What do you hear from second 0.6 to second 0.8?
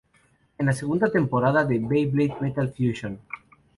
la